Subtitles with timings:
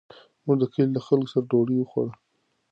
[0.45, 2.13] موږ د کلي له خلکو سره ډوډۍ وخوړه.